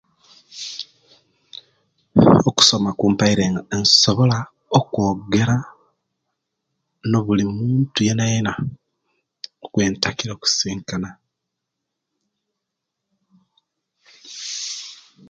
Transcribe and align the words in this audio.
Okusoma 2.49 2.89
kumpaire 2.99 3.45
nsobola 3.79 4.37
okwogera, 4.79 5.57
no'bulimuntu 7.11 7.99
yenayena 8.07 8.53
ejentakire 9.67 10.31
okusisinkana. 10.33 11.09